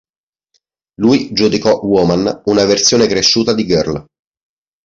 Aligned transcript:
Lui 0.95 1.31
giudicò 1.31 1.79
"Woman" 1.85 2.41
una 2.45 2.65
versione 2.65 3.05
cresciuta 3.05 3.53
di 3.53 3.67
"Girl". 3.67 4.03